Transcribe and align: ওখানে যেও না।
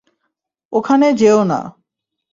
ওখানে 0.73 1.07
যেও 1.13 1.39
না। 1.43 1.59